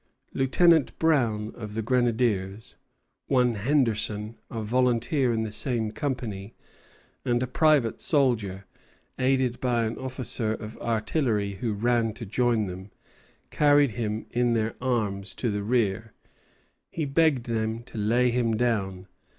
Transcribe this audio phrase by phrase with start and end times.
[0.33, 2.75] Lieutenant Brown, of the grenadiers,
[3.27, 6.55] one Henderson, a volunteer in the same company,
[7.23, 8.65] and a private soldier,
[9.19, 12.89] aided by an officer of artillery who ran to join them,
[13.51, 16.13] carried him in their arms to the rear.
[16.89, 19.05] He begged them to lay him down.